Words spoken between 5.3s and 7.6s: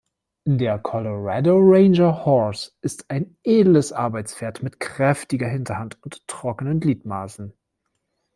Hinterhand und trockenen Gliedmaßen.